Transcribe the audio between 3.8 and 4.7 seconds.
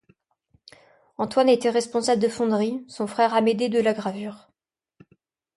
gravure.